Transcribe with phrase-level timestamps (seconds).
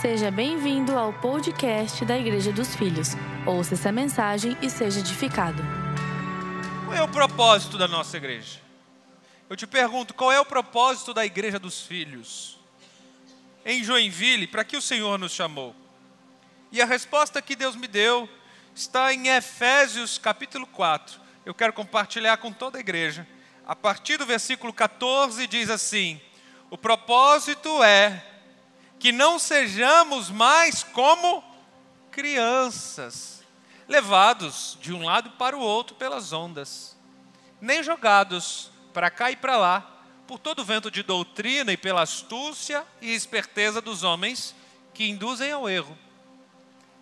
[0.00, 3.08] Seja bem-vindo ao podcast da Igreja dos Filhos.
[3.44, 5.62] Ouça essa mensagem e seja edificado.
[6.86, 8.60] Qual é o propósito da nossa igreja?
[9.46, 12.58] Eu te pergunto, qual é o propósito da Igreja dos Filhos?
[13.62, 15.76] Em Joinville, para que o Senhor nos chamou?
[16.72, 18.26] E a resposta que Deus me deu
[18.74, 21.20] está em Efésios capítulo 4.
[21.44, 23.28] Eu quero compartilhar com toda a igreja.
[23.66, 26.18] A partir do versículo 14 diz assim:
[26.70, 28.29] O propósito é
[29.00, 31.42] que não sejamos mais como
[32.10, 33.42] crianças,
[33.88, 36.94] levados de um lado para o outro pelas ondas,
[37.58, 42.84] nem jogados para cá e para lá por todo vento de doutrina e pela astúcia
[43.00, 44.54] e esperteza dos homens
[44.92, 45.96] que induzem ao erro.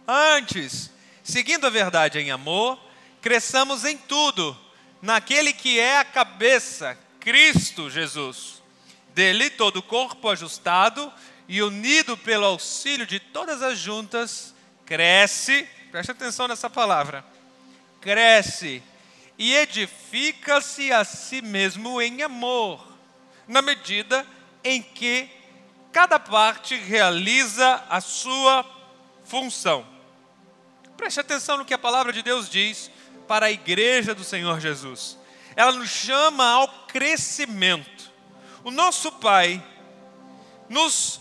[0.06, 0.90] Antes,
[1.22, 2.78] seguindo a verdade em amor,
[3.20, 4.56] cresçamos em tudo,
[5.02, 8.62] naquele que é a cabeça, Cristo Jesus.
[9.12, 11.12] Dele todo o corpo ajustado
[11.48, 17.24] e unido pelo auxílio de todas as juntas, cresce, preste atenção nessa palavra,
[18.00, 18.82] cresce
[19.38, 22.86] e edifica-se a si mesmo em amor,
[23.46, 24.26] na medida
[24.62, 25.30] em que
[25.90, 28.64] cada parte realiza a sua
[29.24, 29.86] função.
[30.98, 32.90] Preste atenção no que a palavra de Deus diz
[33.26, 35.16] para a igreja do Senhor Jesus.
[35.56, 38.12] Ela nos chama ao crescimento.
[38.64, 39.62] O nosso Pai
[40.68, 41.20] nos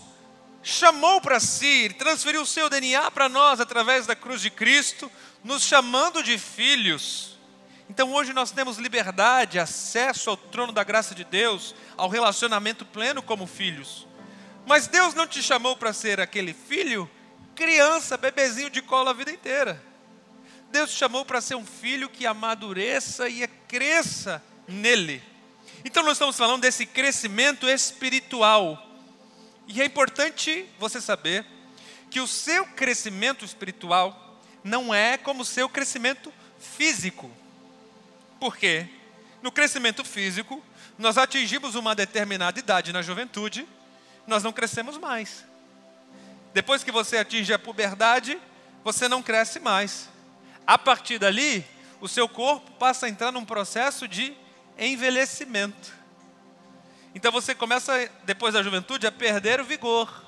[0.68, 5.10] chamou para si, transferiu o seu DNA para nós através da cruz de Cristo,
[5.42, 7.38] nos chamando de filhos.
[7.88, 13.22] Então hoje nós temos liberdade, acesso ao trono da graça de Deus, ao relacionamento pleno
[13.22, 14.06] como filhos.
[14.66, 17.10] Mas Deus não te chamou para ser aquele filho,
[17.54, 19.82] criança, bebezinho de cola a vida inteira.
[20.70, 25.22] Deus te chamou para ser um filho que amadureça e cresça nele.
[25.82, 28.87] Então nós estamos falando desse crescimento espiritual
[29.68, 31.44] e é importante você saber
[32.10, 37.30] que o seu crescimento espiritual não é como o seu crescimento físico.
[38.40, 38.88] Por quê?
[39.42, 40.64] No crescimento físico,
[40.98, 43.68] nós atingimos uma determinada idade na juventude,
[44.26, 45.44] nós não crescemos mais.
[46.54, 48.38] Depois que você atinge a puberdade,
[48.82, 50.08] você não cresce mais.
[50.66, 51.64] A partir dali,
[52.00, 54.34] o seu corpo passa a entrar num processo de
[54.78, 55.97] envelhecimento.
[57.18, 60.22] Então você começa, depois da juventude, a perder o vigor.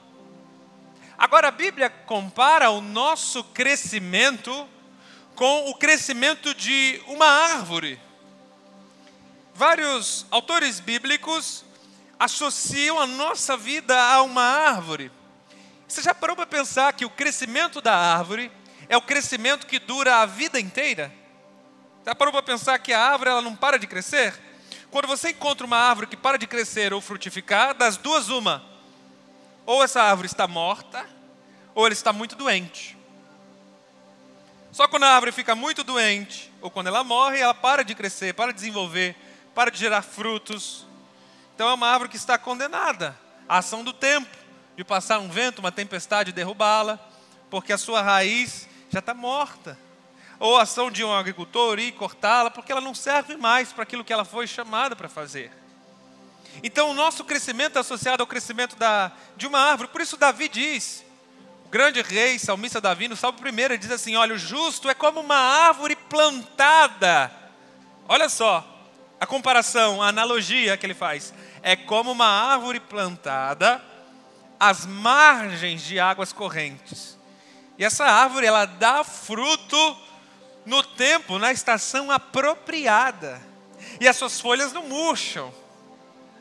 [1.17, 4.69] Agora a Bíblia compara o nosso crescimento
[5.37, 7.97] com o crescimento de uma árvore.
[9.55, 11.65] Vários autores bíblicos
[12.19, 15.13] associam a nossa vida a uma árvore.
[15.87, 18.51] Você já parou para pensar que o crescimento da árvore
[18.89, 21.15] é o crescimento que dura a vida inteira?
[22.05, 24.50] Já parou para pensar que a árvore ela não para de crescer?
[24.91, 28.65] Quando você encontra uma árvore que para de crescer ou frutificar, das duas, uma.
[29.65, 31.07] Ou essa árvore está morta,
[31.75, 32.99] ou ela está muito doente.
[34.73, 38.35] Só quando a árvore fica muito doente, ou quando ela morre, ela para de crescer,
[38.35, 39.17] para de desenvolver,
[39.55, 40.87] para de gerar frutos.
[41.55, 43.17] Então é uma árvore que está condenada
[43.49, 44.37] à ação do tempo,
[44.77, 46.99] de passar um vento, uma tempestade e derrubá-la,
[47.49, 49.79] porque a sua raiz já está morta
[50.41, 54.03] ou a ação de um agricultor ir cortá-la, porque ela não serve mais para aquilo
[54.03, 55.53] que ela foi chamada para fazer.
[56.63, 59.91] Então, o nosso crescimento é associado ao crescimento da, de uma árvore.
[59.91, 61.05] Por isso, Davi diz,
[61.67, 64.95] o grande rei, salmista Davi, no Salmo 1, ele diz assim: Olha, o justo é
[64.95, 67.31] como uma árvore plantada.
[68.09, 68.67] Olha só
[69.21, 71.35] a comparação, a analogia que ele faz.
[71.63, 73.81] É como uma árvore plantada
[74.59, 77.19] às margens de águas correntes.
[77.79, 79.97] E essa árvore, ela dá fruto
[80.65, 83.41] no tempo, na estação apropriada.
[84.01, 85.53] E as suas folhas não murcham.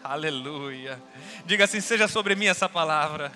[0.04, 1.02] Aleluia.
[1.46, 3.32] Diga assim: seja sobre mim essa palavra.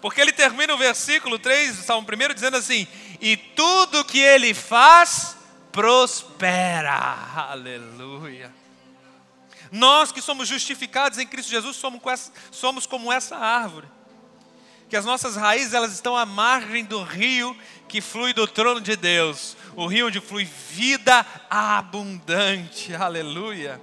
[0.00, 2.86] Porque ele termina o versículo 3 do Salmo 1 dizendo assim:
[3.20, 5.36] E tudo que ele faz
[5.72, 7.48] prospera.
[7.50, 8.52] Aleluia.
[9.72, 11.76] Nós que somos justificados em Cristo Jesus
[12.52, 13.88] somos, como essa árvore
[14.88, 17.56] que as nossas raízes elas estão à margem do rio
[17.94, 22.92] que flui do trono de Deus, o rio onde flui vida abundante.
[23.00, 23.80] Aleluia.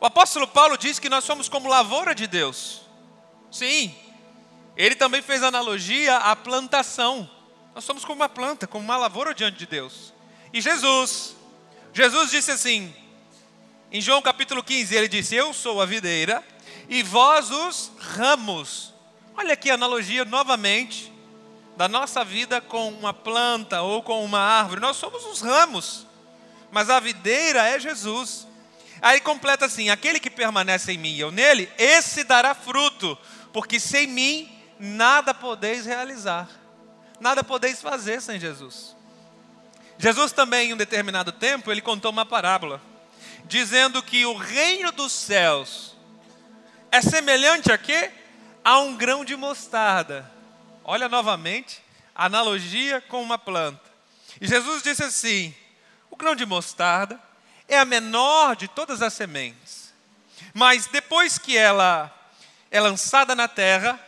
[0.00, 2.82] O apóstolo Paulo diz que nós somos como lavoura de Deus.
[3.50, 3.92] Sim.
[4.76, 7.28] Ele também fez analogia à plantação.
[7.74, 10.14] Nós somos como uma planta, como uma lavoura diante de Deus.
[10.52, 11.34] E Jesus,
[11.92, 12.94] Jesus disse assim,
[13.90, 16.44] em João capítulo 15, ele disse: Eu sou a videira
[16.88, 18.94] e vós os ramos.
[19.36, 21.17] Olha aqui a analogia novamente
[21.78, 24.80] da nossa vida com uma planta ou com uma árvore.
[24.80, 26.08] Nós somos os ramos,
[26.72, 28.48] mas a videira é Jesus.
[29.00, 33.16] Aí completa assim: aquele que permanece em mim e eu nele, esse dará fruto,
[33.52, 36.48] porque sem mim nada podeis realizar,
[37.20, 38.96] nada podeis fazer sem Jesus.
[39.96, 42.82] Jesus também, em um determinado tempo, ele contou uma parábola,
[43.44, 45.96] dizendo que o reino dos céus
[46.90, 48.10] é semelhante a quê?
[48.64, 50.37] A um grão de mostarda.
[50.90, 51.82] Olha novamente,
[52.14, 53.84] analogia com uma planta.
[54.40, 55.54] E Jesus disse assim:
[56.10, 57.22] o grão de mostarda
[57.68, 59.92] é a menor de todas as sementes,
[60.54, 62.10] mas depois que ela
[62.70, 64.00] é lançada na terra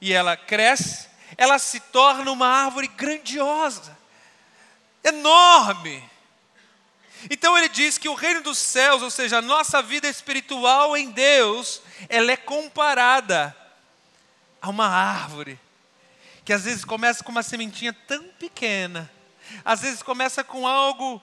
[0.00, 3.98] e ela cresce, ela se torna uma árvore grandiosa,
[5.02, 6.08] enorme.
[7.30, 11.10] Então ele diz que o reino dos céus, ou seja, a nossa vida espiritual em
[11.10, 13.56] Deus, ela é comparada
[14.60, 15.58] a uma árvore
[16.44, 19.10] que às vezes começa com uma sementinha tão pequena,
[19.64, 21.22] às vezes começa com algo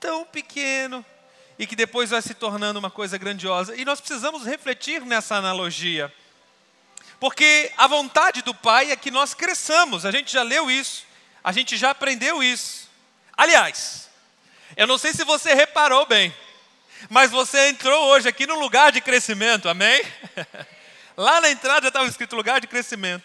[0.00, 1.04] tão pequeno
[1.58, 3.74] e que depois vai se tornando uma coisa grandiosa.
[3.76, 6.12] E nós precisamos refletir nessa analogia.
[7.18, 11.06] Porque a vontade do Pai é que nós cresçamos, a gente já leu isso,
[11.42, 12.90] a gente já aprendeu isso.
[13.36, 14.10] Aliás,
[14.76, 16.34] eu não sei se você reparou bem,
[17.08, 20.04] mas você entrou hoje aqui no lugar de crescimento, amém?
[21.16, 23.24] Lá na entrada estava escrito lugar de crescimento.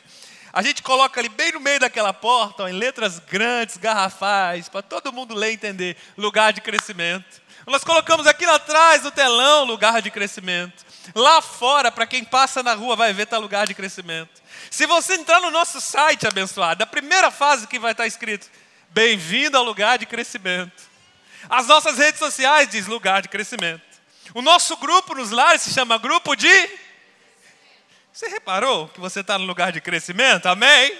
[0.53, 4.81] A gente coloca ali bem no meio daquela porta, ó, em letras grandes, garrafais, para
[4.81, 7.41] todo mundo ler e entender, lugar de crescimento.
[7.67, 10.83] Nós colocamos aqui atrás no telão, lugar de crescimento.
[11.15, 14.41] Lá fora, para quem passa na rua, vai ver, está lugar de crescimento.
[14.69, 18.49] Se você entrar no nosso site, abençoado, a primeira fase que vai estar escrito,
[18.89, 20.83] bem-vindo ao lugar de crescimento.
[21.49, 23.83] As nossas redes sociais diz lugar de crescimento.
[24.33, 26.69] O nosso grupo nos lares se chama grupo de
[28.13, 30.47] você reparou que você está no lugar de crescimento?
[30.47, 30.97] Amém?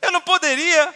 [0.00, 0.94] Eu não poderia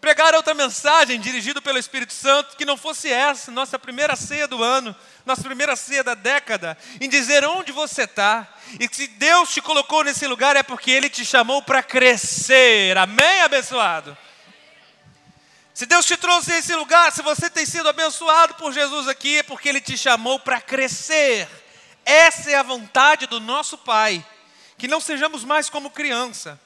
[0.00, 4.62] pregar outra mensagem dirigida pelo Espírito Santo que não fosse essa, nossa primeira ceia do
[4.62, 4.96] ano,
[5.26, 8.48] nossa primeira ceia da década, em dizer onde você está.
[8.80, 12.96] E se Deus te colocou nesse lugar é porque Ele te chamou para crescer.
[12.96, 14.16] Amém, abençoado?
[15.74, 19.38] Se Deus te trouxe a esse lugar, se você tem sido abençoado por Jesus aqui,
[19.38, 21.48] é porque Ele te chamou para crescer.
[22.08, 24.24] Essa é a vontade do nosso Pai,
[24.78, 26.58] que não sejamos mais como criança.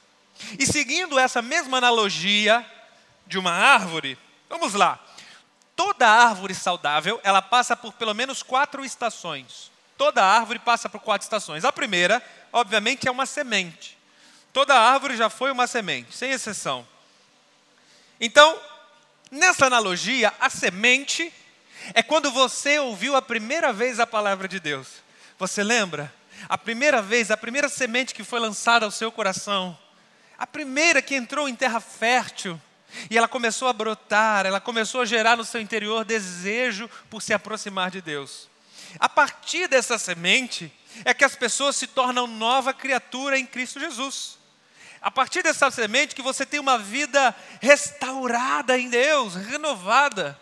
[0.57, 2.65] E seguindo essa mesma analogia
[3.27, 4.17] de uma árvore,
[4.49, 5.01] vamos lá.
[5.75, 9.69] Toda árvore saudável, ela passa por pelo menos quatro estações.
[9.99, 11.65] Toda árvore passa por quatro estações.
[11.65, 12.23] A primeira,
[12.53, 13.99] obviamente, é uma semente.
[14.53, 16.87] Toda árvore já foi uma semente, sem exceção.
[18.21, 18.57] Então,
[19.29, 21.33] nessa analogia, a semente
[21.95, 25.03] é quando você ouviu a primeira vez a palavra de Deus.
[25.43, 26.15] Você lembra?
[26.49, 29.77] A primeira vez, a primeira semente que foi lançada ao seu coração,
[30.39, 32.63] a primeira que entrou em terra fértil,
[33.11, 37.35] e ela começou a brotar, ela começou a gerar no seu interior desejo por se
[37.35, 38.49] aproximar de Deus.
[39.01, 40.73] A partir dessa semente
[41.05, 44.39] é que as pessoas se tornam nova criatura em Cristo Jesus.
[45.01, 50.41] A partir dessa semente que você tem uma vida restaurada em Deus, renovada.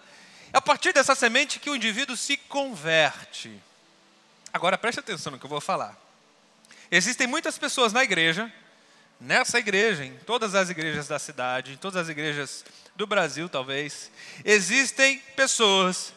[0.53, 3.62] É a partir dessa semente que o indivíduo se converte.
[4.52, 5.97] Agora preste atenção no que eu vou falar.
[6.91, 8.52] Existem muitas pessoas na igreja,
[9.20, 12.64] nessa igreja, em todas as igrejas da cidade, em todas as igrejas
[12.97, 14.11] do Brasil, talvez,
[14.44, 16.12] existem pessoas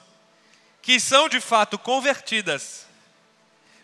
[0.82, 2.88] que são de fato convertidas,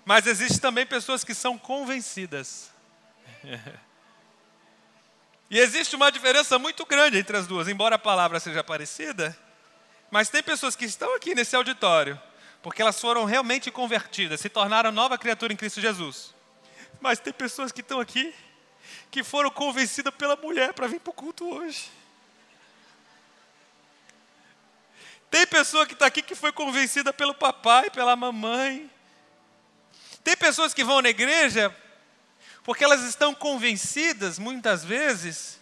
[0.03, 2.71] mas existem também pessoas que são convencidas.
[5.49, 9.37] e existe uma diferença muito grande entre as duas, embora a palavra seja parecida,
[10.09, 12.19] mas tem pessoas que estão aqui nesse auditório
[12.61, 16.33] porque elas foram realmente convertidas, se tornaram nova criatura em Cristo Jesus.
[16.99, 18.33] Mas tem pessoas que estão aqui
[19.09, 21.89] que foram convencidas pela mulher para vir para o culto hoje.
[25.31, 28.89] Tem pessoa que está aqui que foi convencida pelo papai, pela mamãe.
[30.23, 31.75] Tem pessoas que vão na igreja
[32.63, 35.59] porque elas estão convencidas, muitas vezes,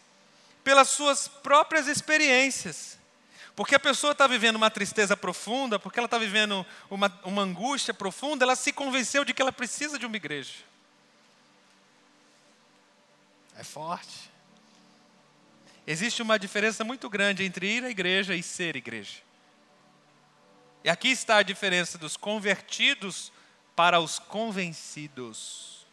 [0.64, 2.97] pelas suas próprias experiências.
[3.58, 7.92] Porque a pessoa está vivendo uma tristeza profunda, porque ela está vivendo uma, uma angústia
[7.92, 10.54] profunda, ela se convenceu de que ela precisa de uma igreja.
[13.58, 14.30] É forte.
[15.88, 19.24] Existe uma diferença muito grande entre ir à igreja e ser igreja.
[20.84, 23.32] E aqui está a diferença dos convertidos
[23.76, 25.84] para os convencidos.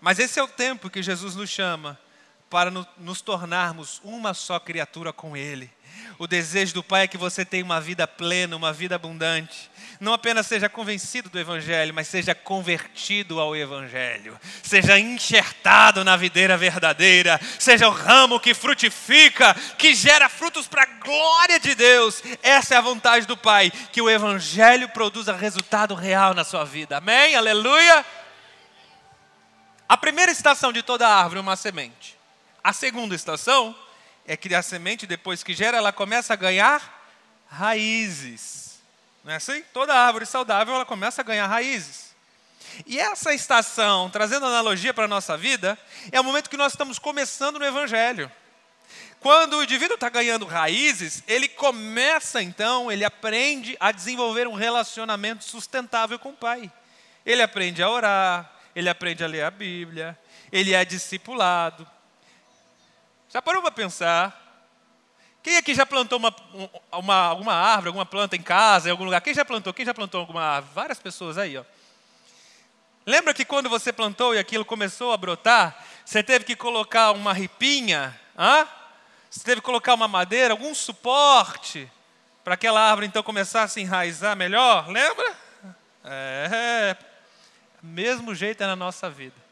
[0.00, 1.96] Mas esse é o tempo que Jesus nos chama
[2.54, 5.68] para nos tornarmos uma só criatura com Ele.
[6.20, 9.68] O desejo do Pai é que você tenha uma vida plena, uma vida abundante.
[9.98, 14.38] Não apenas seja convencido do Evangelho, mas seja convertido ao Evangelho.
[14.62, 17.40] Seja enxertado na videira verdadeira.
[17.58, 22.22] Seja o ramo que frutifica, que gera frutos para a glória de Deus.
[22.40, 26.98] Essa é a vontade do Pai, que o Evangelho produza resultado real na sua vida.
[26.98, 27.34] Amém?
[27.34, 28.06] Aleluia?
[29.88, 32.22] A primeira estação de toda árvore é uma semente.
[32.64, 33.76] A segunda estação
[34.26, 37.04] é que a semente, depois que gera, ela começa a ganhar
[37.46, 38.80] raízes.
[39.22, 39.62] Não é assim?
[39.70, 42.14] Toda árvore saudável, ela começa a ganhar raízes.
[42.86, 45.78] E essa estação, trazendo analogia para a nossa vida,
[46.10, 48.32] é o momento que nós estamos começando no Evangelho.
[49.20, 55.44] Quando o indivíduo está ganhando raízes, ele começa então, ele aprende a desenvolver um relacionamento
[55.44, 56.72] sustentável com o Pai.
[57.26, 60.18] Ele aprende a orar, ele aprende a ler a Bíblia,
[60.50, 61.93] ele é discipulado.
[63.34, 64.62] Já parou para pensar?
[65.42, 66.32] Quem aqui já plantou uma,
[66.92, 69.20] uma, alguma árvore, alguma planta em casa, em algum lugar?
[69.20, 69.74] Quem já plantou?
[69.74, 70.72] Quem já plantou alguma árvore?
[70.72, 71.64] Várias pessoas aí, ó.
[73.04, 77.32] Lembra que quando você plantou e aquilo começou a brotar, você teve que colocar uma
[77.32, 78.68] ripinha, hã?
[79.28, 81.90] Você teve que colocar uma madeira, algum suporte,
[82.44, 85.36] para aquela árvore então começar a se enraizar melhor, lembra?
[86.04, 86.96] É,
[87.82, 89.43] mesmo jeito é na nossa vida.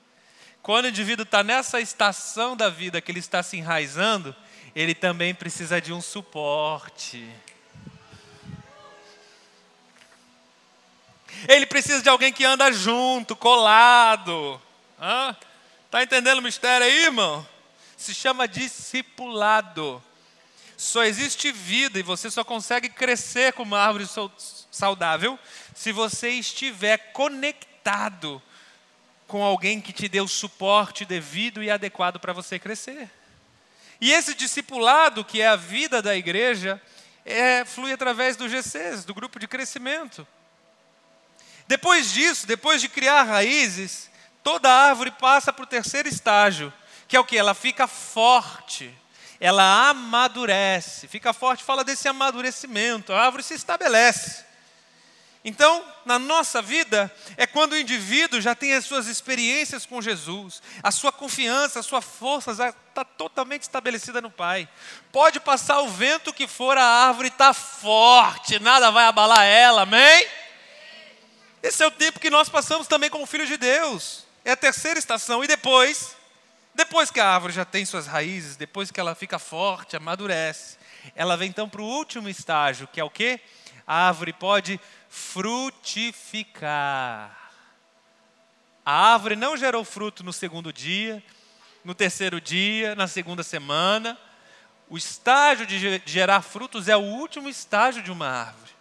[0.63, 4.35] Quando o indivíduo está nessa estação da vida que ele está se enraizando,
[4.75, 7.29] ele também precisa de um suporte.
[11.49, 14.61] Ele precisa de alguém que anda junto, colado.
[15.87, 17.47] Está entendendo o mistério aí, irmão?
[18.03, 20.03] se chama discipulado.
[20.77, 24.07] Só existe vida e você só consegue crescer como uma árvore
[24.71, 25.39] saudável
[25.75, 28.43] se você estiver conectado
[29.33, 33.11] com alguém que te dê o suporte devido e adequado para você crescer.
[33.99, 36.79] E esse discipulado, que é a vida da igreja,
[37.25, 40.29] é, flui através do GCs, do grupo de crescimento.
[41.67, 44.11] Depois disso, depois de criar raízes,
[44.45, 46.71] toda árvore passa para o terceiro estágio,
[47.09, 47.39] que é o que?
[47.39, 48.95] Ela fica forte,
[49.41, 51.09] ela amadurece.
[51.09, 54.52] Fica forte, fala desse amadurecimento, a árvore se estabelece.
[55.45, 60.63] Então, na nossa vida, é quando o indivíduo já tem as suas experiências com Jesus,
[60.83, 64.69] a sua confiança, a sua força já está totalmente estabelecida no Pai.
[65.11, 70.29] Pode passar o vento que for, a árvore está forte, nada vai abalar ela, amém?
[71.61, 74.25] Esse é o tempo que nós passamos também como filhos de Deus.
[74.45, 75.43] É a terceira estação.
[75.43, 76.17] E depois,
[76.75, 80.77] depois que a árvore já tem suas raízes, depois que ela fica forte, amadurece,
[81.15, 83.41] ela vem então para o último estágio, que é o que?
[83.87, 84.81] A árvore pode
[85.13, 86.73] frutificar.
[88.83, 91.23] A árvore não gerou fruto no segundo dia,
[91.85, 94.19] no terceiro dia, na segunda semana.
[94.89, 98.73] O estágio de gerar frutos é o último estágio de uma árvore.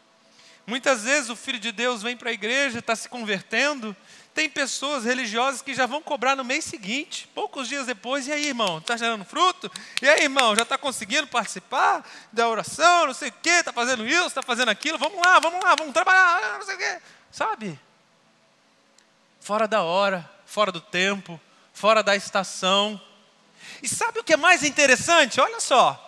[0.65, 3.93] Muitas vezes o Filho de Deus vem para a igreja, está se convertendo,
[4.33, 8.27] tem pessoas religiosas que já vão cobrar no mês seguinte, poucos dias depois.
[8.27, 9.69] E aí, irmão, está gerando fruto?
[10.01, 13.07] E aí, irmão, já está conseguindo participar da oração?
[13.07, 14.97] Não sei o quê, está fazendo isso, está fazendo aquilo?
[14.97, 17.01] Vamos lá, vamos lá, vamos trabalhar, não sei o quê.
[17.29, 17.79] Sabe?
[19.41, 21.39] Fora da hora, fora do tempo,
[21.73, 23.00] fora da estação.
[23.83, 25.41] E sabe o que é mais interessante?
[25.41, 26.07] Olha só.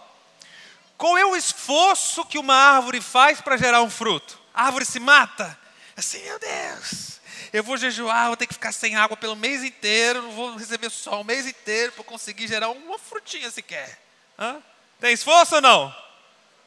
[0.98, 4.40] Qual é o esforço que uma árvore faz para gerar um fruto?
[4.54, 5.60] A árvore se mata?
[5.98, 7.14] Assim, meu Deus
[7.54, 10.90] eu vou jejuar, vou ter que ficar sem água pelo mês inteiro, não vou receber
[10.90, 14.02] sol o mês inteiro para conseguir gerar uma frutinha sequer.
[14.38, 14.62] Hã?
[15.00, 15.96] Tem esforço ou não?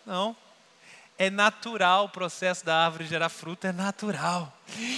[0.07, 0.37] Não.
[1.19, 4.53] É natural o processo da árvore gerar fruto, é natural.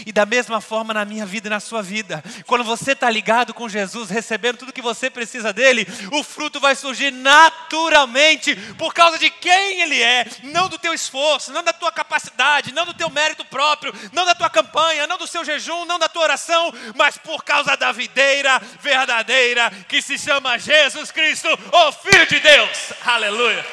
[0.04, 2.25] E da mesma forma na minha vida e na sua vida.
[2.44, 6.75] Quando você está ligado com Jesus, recebendo tudo que você precisa dele, o fruto vai
[6.75, 11.92] surgir naturalmente por causa de quem ele é, não do teu esforço, não da tua
[11.92, 16.00] capacidade, não do teu mérito próprio, não da tua campanha, não do seu jejum, não
[16.00, 21.92] da tua oração, mas por causa da videira verdadeira que se chama Jesus Cristo, o
[21.92, 22.92] Filho de Deus.
[23.04, 23.64] Aleluia.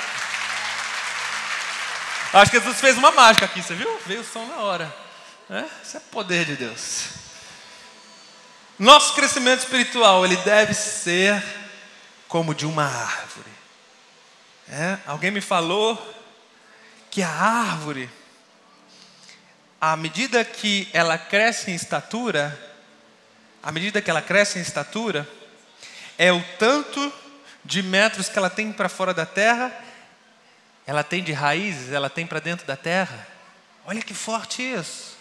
[2.32, 3.98] Acho que Jesus fez uma mágica aqui, você viu?
[4.06, 4.94] Veio o som na hora.
[5.50, 5.64] É?
[5.82, 7.06] Isso é poder de Deus.
[8.78, 11.42] Nosso crescimento espiritual, ele deve ser
[12.28, 13.50] como de uma árvore.
[14.68, 14.98] É?
[15.06, 15.98] Alguém me falou
[17.10, 18.08] que a árvore,
[19.80, 22.56] à medida que ela cresce em estatura,
[23.60, 25.28] à medida que ela cresce em estatura,
[26.16, 27.12] é o tanto
[27.64, 29.89] de metros que ela tem para fora da terra
[30.90, 33.24] ela tem de raízes, ela tem para dentro da terra.
[33.86, 35.16] Olha que forte isso.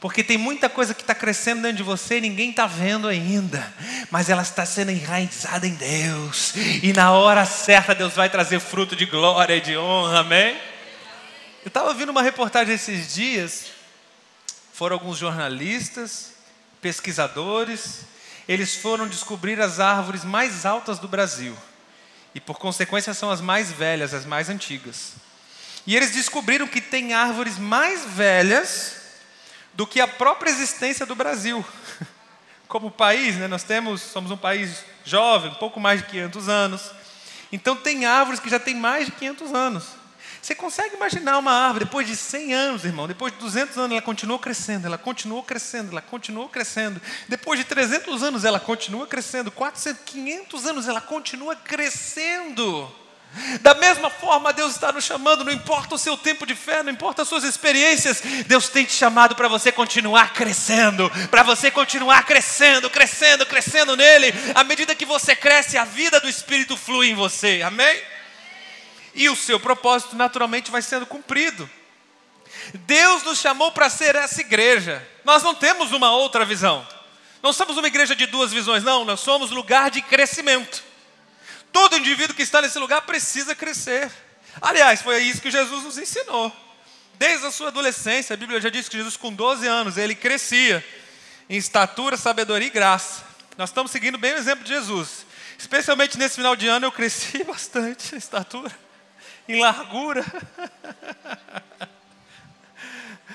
[0.00, 3.74] Porque tem muita coisa que está crescendo dentro de você e ninguém está vendo ainda,
[4.10, 8.96] mas ela está sendo enraizada em Deus, e na hora certa Deus vai trazer fruto
[8.96, 10.58] de glória e de honra, amém?
[11.62, 13.66] Eu estava ouvindo uma reportagem esses dias,
[14.72, 16.32] foram alguns jornalistas,
[16.80, 18.00] pesquisadores,
[18.48, 21.54] eles foram descobrir as árvores mais altas do Brasil
[22.36, 25.14] e por consequência são as mais velhas, as mais antigas.
[25.86, 28.96] E eles descobriram que tem árvores mais velhas
[29.72, 31.64] do que a própria existência do Brasil.
[32.68, 36.90] Como país, né, nós temos, somos um país jovem, pouco mais de 500 anos.
[37.50, 39.86] Então tem árvores que já têm mais de 500 anos.
[40.46, 44.00] Você consegue imaginar uma árvore depois de 100 anos, irmão, depois de 200 anos ela
[44.00, 47.02] continuou crescendo, ela continuou crescendo, ela continuou crescendo.
[47.28, 52.88] Depois de 300 anos ela continua crescendo, 400, 500 anos ela continua crescendo.
[53.60, 56.92] Da mesma forma, Deus está nos chamando, não importa o seu tempo de fé, não
[56.92, 62.24] importa as suas experiências, Deus tem te chamado para você continuar crescendo, para você continuar
[62.24, 64.32] crescendo, crescendo, crescendo nele.
[64.54, 68.00] À medida que você cresce, a vida do Espírito flui em você, amém?
[69.16, 71.68] E o seu propósito naturalmente vai sendo cumprido.
[72.74, 76.86] Deus nos chamou para ser essa igreja, nós não temos uma outra visão,
[77.42, 80.82] não somos uma igreja de duas visões, não, nós somos lugar de crescimento.
[81.72, 84.10] Todo indivíduo que está nesse lugar precisa crescer.
[84.60, 86.54] Aliás, foi isso que Jesus nos ensinou.
[87.14, 90.84] Desde a sua adolescência, a Bíblia já diz que Jesus, com 12 anos, ele crescia
[91.48, 93.24] em estatura, sabedoria e graça.
[93.56, 95.26] Nós estamos seguindo bem o exemplo de Jesus.
[95.58, 98.72] Especialmente nesse final de ano, eu cresci bastante em estatura,
[99.48, 100.24] em largura.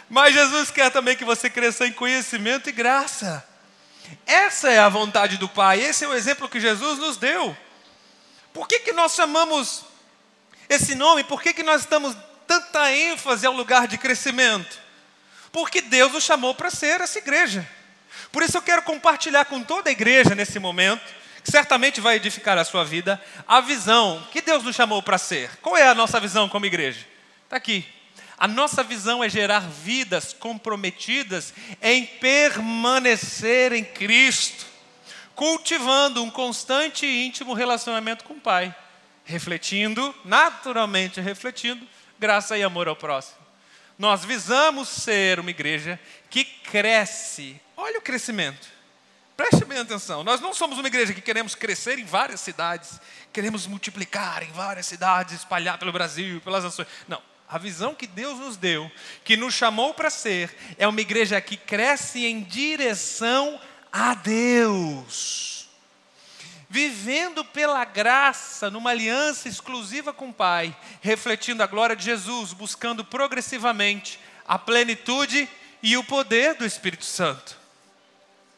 [0.10, 3.48] Mas Jesus quer também que você cresça em conhecimento e graça.
[4.26, 7.56] Essa é a vontade do Pai, esse é o exemplo que Jesus nos deu.
[8.54, 9.86] Por que, que nós chamamos
[10.68, 11.24] esse nome?
[11.24, 12.16] Por que, que nós damos
[12.46, 14.80] tanta ênfase ao lugar de crescimento?
[15.52, 17.68] Porque Deus nos chamou para ser essa igreja.
[18.32, 22.66] Por isso eu quero compartilhar com toda a igreja nesse momento, certamente vai edificar a
[22.66, 25.50] sua vida, a visão que Deus nos chamou para ser.
[25.62, 27.06] Qual é a nossa visão como igreja?
[27.46, 27.86] Está aqui.
[28.38, 34.72] A nossa visão é gerar vidas comprometidas em permanecer em Cristo
[35.42, 38.76] cultivando um constante e íntimo relacionamento com o Pai,
[39.26, 41.84] refletindo, naturalmente refletindo,
[42.20, 43.40] graça e amor ao próximo.
[43.98, 47.60] Nós visamos ser uma igreja que cresce.
[47.76, 48.68] Olha o crescimento.
[49.42, 50.24] Preste bem atenção.
[50.24, 53.02] Nós não somos uma igreja que queremos crescer em várias cidades,
[53.34, 56.88] queremos multiplicar em várias cidades, espalhar pelo Brasil, pelas nações.
[57.08, 57.20] Não.
[57.50, 58.90] A visão que Deus nos deu,
[59.24, 63.60] que nos chamou para ser, é uma igreja que cresce em direção
[63.92, 65.68] a Deus.
[66.70, 73.04] Vivendo pela graça, numa aliança exclusiva com o Pai, refletindo a glória de Jesus, buscando
[73.04, 75.50] progressivamente a plenitude
[75.82, 77.58] e o poder do Espírito Santo.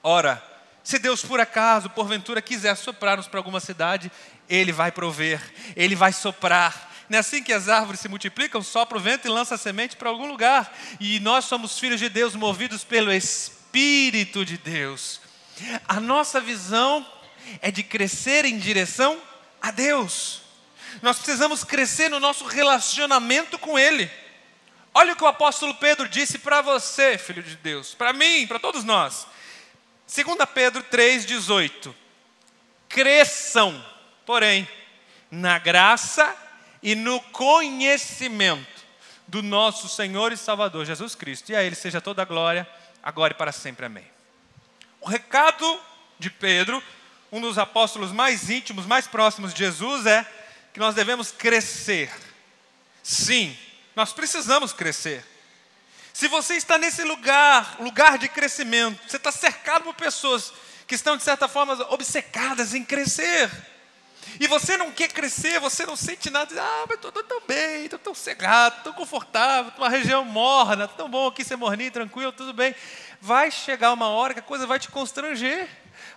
[0.03, 0.52] Ora,
[0.83, 4.11] se Deus por acaso, porventura, quiser soprar-nos para alguma cidade,
[4.49, 5.41] Ele vai prover,
[5.75, 6.91] Ele vai soprar.
[7.09, 8.61] Não é assim que as árvores se multiplicam?
[8.61, 10.75] Sopra o vento e lança a semente para algum lugar.
[10.99, 15.21] E nós somos filhos de Deus, movidos pelo Espírito de Deus.
[15.87, 17.05] A nossa visão
[17.61, 19.21] é de crescer em direção
[19.61, 20.41] a Deus.
[21.01, 24.09] Nós precisamos crescer no nosso relacionamento com Ele.
[24.93, 28.59] Olha o que o apóstolo Pedro disse para você, filho de Deus, para mim, para
[28.59, 29.25] todos nós.
[30.13, 31.91] 2 Pedro 3,18:
[32.87, 33.83] Cresçam,
[34.23, 34.67] porém,
[35.31, 36.35] na graça
[36.83, 38.83] e no conhecimento
[39.27, 41.51] do nosso Senhor e Salvador Jesus Cristo.
[41.51, 42.67] E a Ele seja toda a glória,
[43.01, 43.87] agora e para sempre.
[43.87, 44.05] Amém.
[45.01, 45.81] O recado
[46.19, 46.81] de Pedro,
[47.31, 50.23] um dos apóstolos mais íntimos, mais próximos de Jesus, é
[50.71, 52.11] que nós devemos crescer.
[53.01, 53.57] Sim,
[53.95, 55.32] nós precisamos crescer.
[56.13, 60.53] Se você está nesse lugar, lugar de crescimento, você está cercado por pessoas
[60.87, 63.51] que estão, de certa forma, obcecadas em crescer.
[64.39, 67.99] E você não quer crescer, você não sente nada, ah, mas estou tão bem, estou
[67.99, 72.53] tão cegado, tão confortável, estou numa região morna, tão bom aqui ser morninho, tranquilo, tudo
[72.53, 72.73] bem
[73.23, 75.69] vai chegar uma hora que a coisa vai te constranger.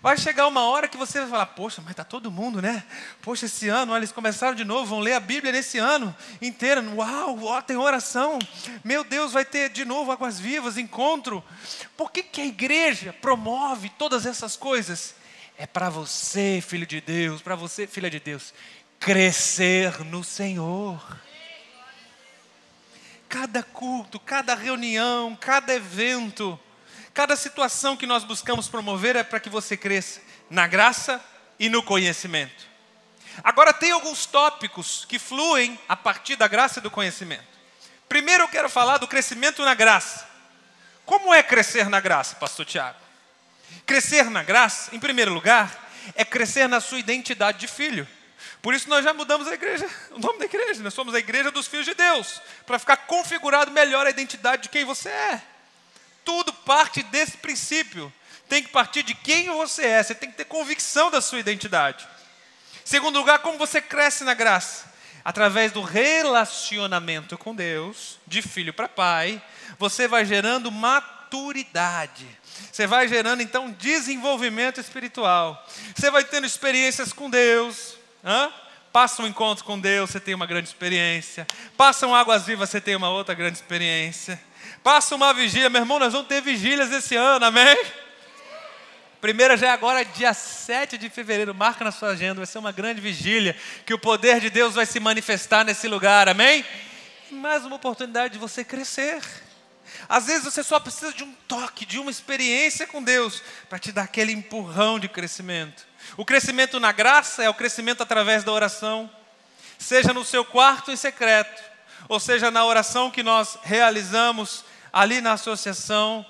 [0.02, 2.84] Vai chegar uma hora que você vai falar, poxa, mas está todo mundo, né?
[3.22, 6.82] Poxa, esse ano, olha, eles começaram de novo, vão ler a Bíblia nesse ano inteiro.
[6.96, 8.38] Uau, ó, tem oração.
[8.84, 11.42] Meu Deus, vai ter de novo águas vivas, encontro.
[11.96, 15.14] Por que, que a igreja promove todas essas coisas?
[15.58, 18.52] É para você, filho de Deus, para você, filha de Deus,
[19.00, 21.18] crescer no Senhor.
[23.28, 26.60] Cada culto, cada reunião, cada evento,
[27.16, 31.18] Cada situação que nós buscamos promover é para que você cresça na graça
[31.58, 32.66] e no conhecimento.
[33.42, 37.46] Agora, tem alguns tópicos que fluem a partir da graça e do conhecimento.
[38.06, 40.28] Primeiro, eu quero falar do crescimento na graça.
[41.06, 42.98] Como é crescer na graça, Pastor Tiago?
[43.86, 48.06] Crescer na graça, em primeiro lugar, é crescer na sua identidade de filho.
[48.60, 50.82] Por isso nós já mudamos a igreja, o nome da igreja.
[50.82, 54.68] Nós somos a igreja dos filhos de Deus, para ficar configurado melhor a identidade de
[54.68, 55.55] quem você é.
[56.26, 58.12] Tudo parte desse princípio.
[58.48, 60.02] Tem que partir de quem você é.
[60.02, 62.06] Você tem que ter convicção da sua identidade.
[62.84, 64.92] Segundo lugar, como você cresce na graça?
[65.24, 69.42] Através do relacionamento com Deus, de filho para pai,
[69.78, 72.26] você vai gerando maturidade.
[72.70, 75.64] Você vai gerando então desenvolvimento espiritual.
[75.94, 77.96] Você vai tendo experiências com Deus.
[78.24, 78.52] Hã?
[78.92, 81.46] Passa um encontro com Deus, você tem uma grande experiência.
[81.76, 84.40] Passa um águas vivas, você tem uma outra grande experiência.
[84.86, 87.76] Passa uma vigília, meu irmão, nós vamos ter vigílias esse ano, amém?
[89.20, 91.52] Primeira já é agora, dia 7 de fevereiro.
[91.52, 93.56] Marca na sua agenda, vai ser uma grande vigília.
[93.84, 96.64] Que o poder de Deus vai se manifestar nesse lugar, amém?
[97.32, 99.20] mais uma oportunidade de você crescer.
[100.08, 103.90] Às vezes você só precisa de um toque, de uma experiência com Deus, para te
[103.90, 105.84] dar aquele empurrão de crescimento.
[106.16, 109.10] O crescimento na graça é o crescimento através da oração,
[109.80, 111.60] seja no seu quarto em secreto,
[112.08, 114.64] ou seja na oração que nós realizamos
[114.96, 116.24] ali na associação,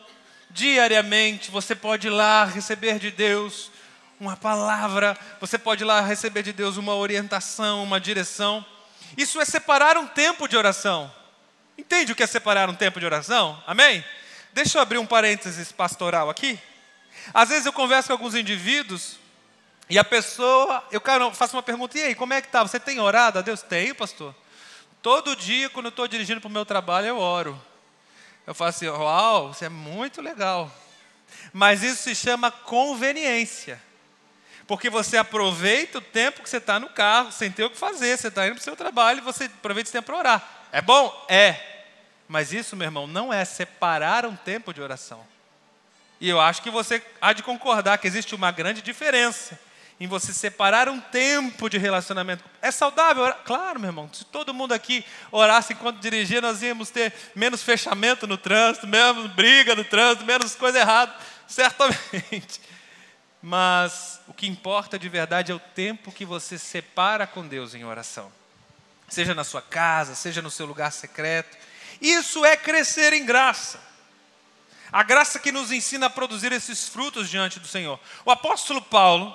[0.51, 1.53] diariamente.
[1.53, 3.71] Você pode ir lá receber de Deus
[4.19, 8.67] uma palavra, você pode ir lá receber de Deus uma orientação, uma direção.
[9.17, 11.13] Isso é separar um tempo de oração.
[11.79, 13.63] Entende o que é separar um tempo de oração?
[13.69, 14.05] Amém?
[14.53, 16.59] Deixa eu abrir um parênteses pastoral aqui.
[17.33, 19.17] Às vezes eu converso com alguns indivíduos
[19.89, 21.01] e a pessoa, eu
[21.33, 22.65] faço uma pergunta, e aí, como é que tá?
[22.65, 23.63] Você tem orado a Deus?
[23.63, 24.35] Tenho, pastor.
[25.01, 27.63] Todo dia, quando eu estou dirigindo para o meu trabalho, eu oro.
[28.47, 30.71] Eu falo assim, uau, isso é muito legal.
[31.53, 33.83] Mas isso se chama conveniência.
[34.67, 38.17] Porque você aproveita o tempo que você está no carro, sem ter o que fazer,
[38.17, 40.49] você está indo para o seu trabalho e você aproveita esse tempo para orar.
[40.73, 41.27] É bom?
[41.29, 41.85] É.
[42.29, 45.25] Mas isso, meu irmão, não é separar um tempo de oração.
[46.21, 49.59] E eu acho que você há de concordar que existe uma grande diferença
[49.99, 52.45] em você separar um tempo de relacionamento.
[52.61, 53.33] É saudável?
[53.45, 54.11] Claro, meu irmão.
[54.13, 59.31] Se todo mundo aqui orasse enquanto dirigia, nós íamos ter menos fechamento no trânsito, menos
[59.33, 61.15] briga no trânsito, menos coisa errada,
[61.49, 62.61] certamente.
[63.41, 67.85] Mas o que importa de verdade é o tempo que você separa com Deus em
[67.85, 68.31] oração.
[69.09, 71.57] Seja na sua casa, seja no seu lugar secreto.
[72.01, 73.81] Isso é crescer em graça.
[74.93, 77.99] A graça que nos ensina a produzir esses frutos diante do Senhor.
[78.25, 79.35] O apóstolo Paulo,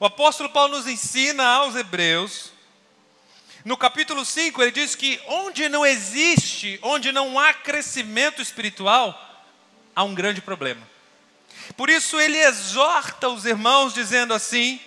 [0.00, 2.52] o apóstolo Paulo nos ensina aos hebreus,
[3.64, 9.44] no capítulo 5, ele diz que onde não existe, onde não há crescimento espiritual,
[9.94, 10.88] há um grande problema.
[11.76, 14.80] Por isso ele exorta os irmãos dizendo assim: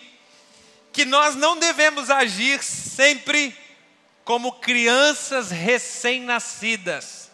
[0.92, 3.56] que nós não devemos agir sempre
[4.24, 7.30] como crianças recém-nascidas,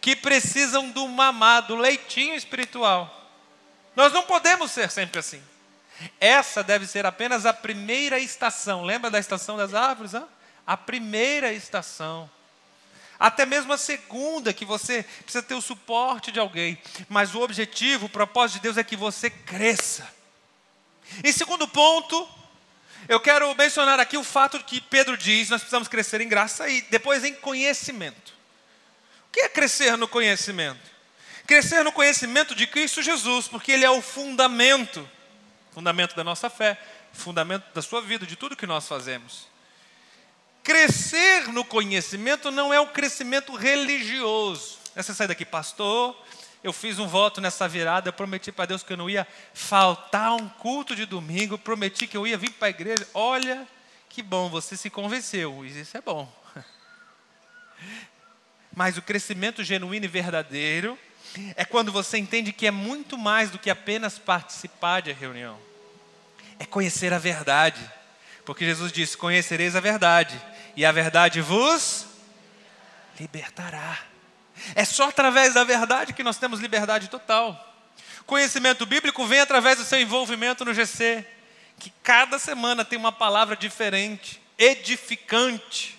[0.00, 3.12] que precisam do mamado, leitinho espiritual.
[3.94, 5.42] Nós não podemos ser sempre assim.
[6.20, 8.84] Essa deve ser apenas a primeira estação.
[8.84, 10.14] Lembra da estação das árvores?
[10.14, 10.24] Hein?
[10.66, 12.30] A primeira estação.
[13.18, 16.78] Até mesmo a segunda, que você precisa ter o suporte de alguém.
[17.08, 20.06] Mas o objetivo, o propósito de Deus é que você cresça.
[21.24, 22.28] Em segundo ponto,
[23.08, 26.82] eu quero mencionar aqui o fato que Pedro diz: nós precisamos crescer em graça e
[26.82, 28.34] depois em conhecimento.
[29.28, 30.96] O que é crescer no conhecimento?
[31.46, 35.08] Crescer no conhecimento de Cristo Jesus, porque Ele é o fundamento
[35.76, 36.80] fundamento da nossa fé,
[37.12, 39.46] fundamento da sua vida, de tudo que nós fazemos.
[40.62, 44.78] Crescer no conhecimento não é um crescimento religioso.
[44.94, 46.16] Essa sai daqui, pastor.
[46.64, 50.48] Eu fiz um voto nessa virada, prometi para Deus que eu não ia faltar um
[50.48, 53.06] culto de domingo, prometi que eu ia vir para a igreja.
[53.12, 53.68] Olha,
[54.08, 56.26] que bom, você se convenceu, isso é bom.
[58.74, 60.98] Mas o crescimento genuíno e verdadeiro
[61.54, 65.58] é quando você entende que é muito mais do que apenas participar de reunião.
[66.58, 67.80] É conhecer a verdade.
[68.44, 70.40] Porque Jesus disse: Conhecereis a verdade,
[70.76, 72.06] e a verdade vos
[73.18, 73.98] libertará.
[74.74, 77.62] É só através da verdade que nós temos liberdade total.
[78.24, 81.24] Conhecimento bíblico vem através do seu envolvimento no GC,
[81.78, 85.96] que cada semana tem uma palavra diferente, edificante.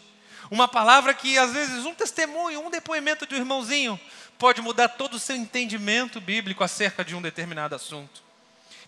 [0.49, 3.99] Uma palavra que às vezes um testemunho, um depoimento de um irmãozinho
[4.37, 8.21] pode mudar todo o seu entendimento bíblico acerca de um determinado assunto.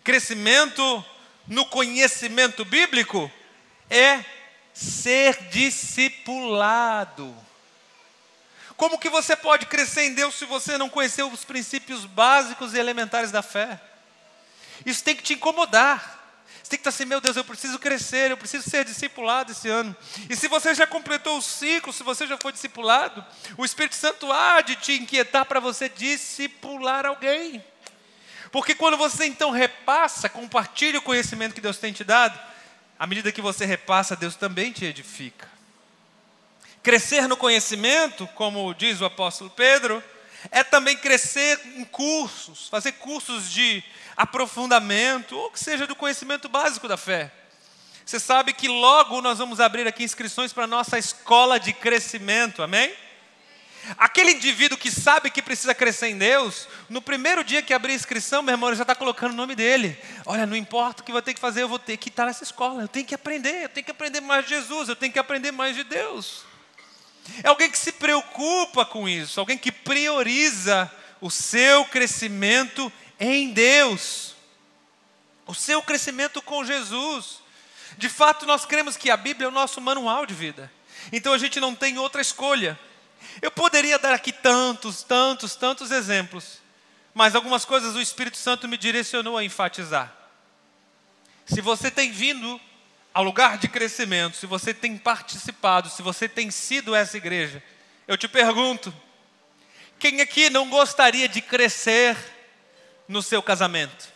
[0.04, 1.04] Crescimento
[1.48, 3.32] no conhecimento bíblico
[3.90, 4.24] é
[4.74, 7.36] ser discipulado.
[8.78, 12.80] Como que você pode crescer em Deus se você não conheceu os princípios básicos e
[12.80, 13.82] elementares da fé?
[14.86, 16.19] Isso tem que te incomodar.
[16.70, 19.68] Você tem que estar assim, meu Deus, eu preciso crescer, eu preciso ser discipulado esse
[19.68, 19.96] ano.
[20.30, 23.26] E se você já completou o ciclo, se você já foi discipulado,
[23.58, 27.66] o Espírito Santo há de te inquietar para você discipular alguém.
[28.52, 32.40] Porque quando você então repassa, compartilha o conhecimento que Deus tem te dado,
[33.00, 35.50] à medida que você repassa, Deus também te edifica.
[36.84, 40.04] Crescer no conhecimento, como diz o apóstolo Pedro,
[40.52, 43.84] é também crescer em cursos, fazer cursos de
[44.20, 47.32] aprofundamento, ou que seja do conhecimento básico da fé.
[48.06, 52.62] Você sabe que logo nós vamos abrir aqui inscrições para a nossa escola de crescimento,
[52.62, 52.94] amém?
[53.98, 57.96] Aquele indivíduo que sabe que precisa crescer em Deus, no primeiro dia que abrir a
[57.96, 59.98] inscrição, meu irmão, ele já está colocando o nome dele.
[60.26, 62.26] Olha, não importa o que eu vou ter que fazer, eu vou ter que estar
[62.26, 62.82] nessa escola.
[62.82, 65.54] Eu tenho que aprender, eu tenho que aprender mais de Jesus, eu tenho que aprender
[65.54, 66.44] mais de Deus.
[67.42, 74.34] É alguém que se preocupa com isso, alguém que prioriza o seu crescimento em Deus,
[75.46, 77.40] o seu crescimento com Jesus.
[77.98, 80.72] De fato, nós cremos que a Bíblia é o nosso manual de vida,
[81.12, 82.80] então a gente não tem outra escolha.
[83.42, 86.60] Eu poderia dar aqui tantos, tantos, tantos exemplos,
[87.14, 90.16] mas algumas coisas o Espírito Santo me direcionou a enfatizar.
[91.46, 92.60] Se você tem vindo
[93.14, 97.62] ao lugar de crescimento, se você tem participado, se você tem sido essa igreja,
[98.08, 98.94] eu te pergunto:
[99.98, 102.16] quem aqui não gostaria de crescer
[103.10, 104.08] no seu casamento?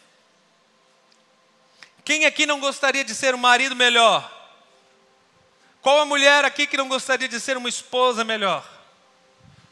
[2.05, 4.31] Quem aqui não gostaria de ser um marido melhor?
[5.81, 8.65] Qual a mulher aqui que não gostaria de ser uma esposa melhor?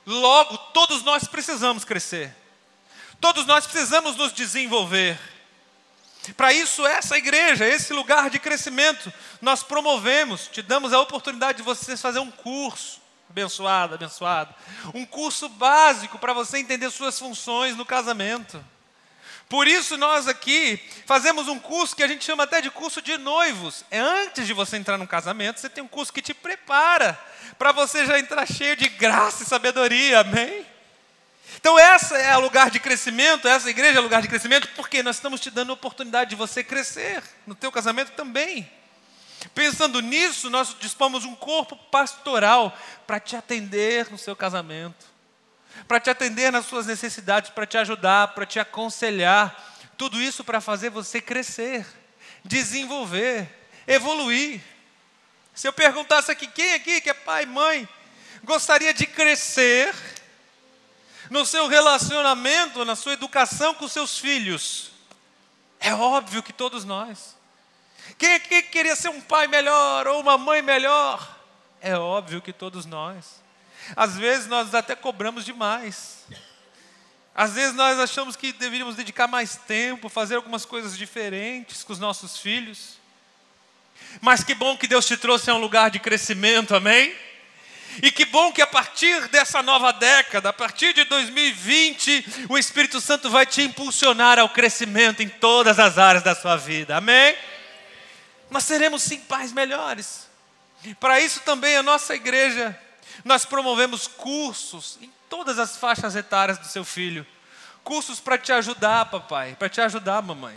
[0.06, 2.36] Logo, todos nós precisamos crescer.
[3.20, 5.20] Todos nós precisamos nos desenvolver.
[6.36, 11.64] Para isso, essa igreja, esse lugar de crescimento, nós promovemos, te damos a oportunidade de
[11.64, 14.54] você fazer um curso, abençoado, abençoado,
[14.94, 18.64] um curso básico para você entender suas funções no casamento.
[19.52, 23.18] Por isso, nós aqui fazemos um curso que a gente chama até de curso de
[23.18, 23.84] noivos.
[23.92, 27.20] É antes de você entrar no casamento, você tem um curso que te prepara
[27.60, 30.66] para você já entrar cheio de graça e sabedoria, amém?
[31.58, 35.18] Então, essa é o lugar de crescimento, essa igreja é lugar de crescimento, porque nós
[35.18, 38.72] estamos te dando a oportunidade de você crescer no teu casamento também.
[39.54, 42.74] Pensando nisso, nós dispomos um corpo pastoral
[43.06, 45.11] para te atender no seu casamento,
[45.88, 49.56] para te atender nas suas necessidades, para te ajudar, para te aconselhar.
[49.98, 51.86] Tudo isso para fazer você crescer,
[52.44, 53.48] desenvolver,
[53.88, 54.62] evoluir.
[55.54, 57.88] Se eu perguntasse aqui, quem aqui que é pai mãe,
[58.44, 59.94] gostaria de crescer
[61.30, 64.92] no seu relacionamento, na sua educação com seus filhos?
[65.80, 67.36] É óbvio que todos nós.
[68.18, 71.38] Quem aqui queria ser um pai melhor ou uma mãe melhor?
[71.82, 73.41] É óbvio que todos nós.
[73.96, 76.26] Às vezes nós até cobramos demais.
[77.34, 82.00] Às vezes nós achamos que deveríamos dedicar mais tempo, fazer algumas coisas diferentes com os
[82.00, 83.00] nossos filhos.
[84.20, 87.16] Mas que bom que Deus te trouxe a um lugar de crescimento, amém?
[88.02, 93.02] E que bom que a partir dessa nova década, a partir de 2020, o Espírito
[93.02, 97.36] Santo vai te impulsionar ao crescimento em todas as áreas da sua vida, amém?
[98.50, 100.30] Nós seremos sim pais melhores.
[101.00, 102.78] Para isso também a nossa igreja,
[103.24, 107.26] nós promovemos cursos em todas as faixas etárias do seu filho.
[107.84, 110.56] Cursos para te ajudar, papai, para te ajudar, mamãe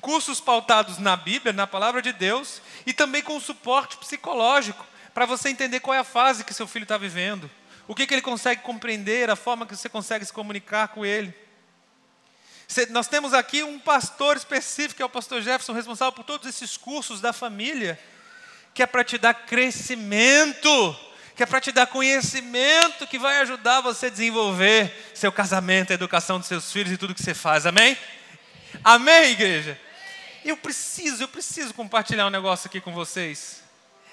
[0.00, 5.48] cursos pautados na Bíblia, na palavra de Deus, e também com suporte psicológico, para você
[5.48, 7.50] entender qual é a fase que seu filho está vivendo,
[7.86, 11.34] o que, que ele consegue compreender, a forma que você consegue se comunicar com ele.
[12.90, 16.76] Nós temos aqui um pastor específico, que é o pastor Jefferson, responsável por todos esses
[16.76, 17.98] cursos da família,
[18.74, 20.96] que é para te dar crescimento,
[21.38, 25.94] que é para te dar conhecimento, que vai ajudar você a desenvolver seu casamento, a
[25.94, 27.96] educação dos seus filhos e tudo que você faz, amém?
[28.82, 29.80] Amém, igreja?
[30.44, 33.62] Eu preciso, eu preciso compartilhar um negócio aqui com vocês.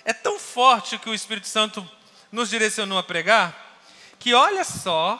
[0.05, 1.89] É tão forte que o Espírito Santo
[2.31, 3.79] nos direcionou a pregar,
[4.19, 5.19] que olha só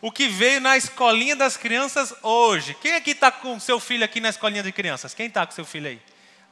[0.00, 2.76] o que veio na escolinha das crianças hoje.
[2.82, 5.14] Quem aqui está com seu filho aqui na escolinha de crianças?
[5.14, 6.02] Quem está com seu filho aí?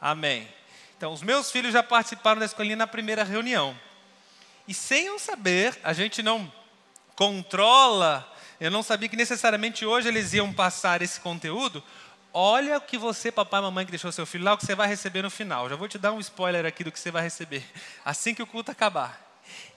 [0.01, 0.49] Amém.
[0.97, 3.77] Então, os meus filhos já participaram da escolinha na primeira reunião.
[4.69, 6.53] E sem eu saber, a gente não
[7.17, 11.83] controla, eu não sabia que necessariamente hoje eles iam passar esse conteúdo,
[12.33, 14.75] Olha o que você, papai e mamãe que deixou seu filho lá, o que você
[14.75, 15.69] vai receber no final.
[15.69, 17.65] Já vou te dar um spoiler aqui do que você vai receber.
[18.05, 19.19] Assim que o culto acabar.